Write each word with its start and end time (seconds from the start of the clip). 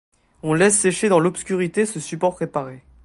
On 0.41 0.55
laisse 0.55 0.79
sécher 0.79 1.09
dans 1.09 1.19
l'obscurité 1.19 1.85
ce 1.85 1.99
support 1.99 2.33
préparé. 2.33 2.81